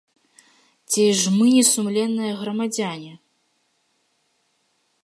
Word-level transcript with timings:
Ці 0.93 1.03
ж 1.19 1.33
мы 1.37 1.45
не 1.57 1.61
сумленныя 1.73 2.33
грамадзяне? 2.41 3.13